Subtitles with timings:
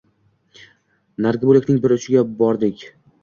[1.27, 2.85] Narigi boʻlakning bir burchiga bordik.